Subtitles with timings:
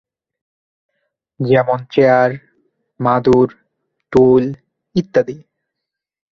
[1.39, 2.31] যেমন চেয়ার,
[2.99, 3.47] মাদুর,
[4.13, 4.43] টুল
[4.95, 5.37] ইত্যাদি।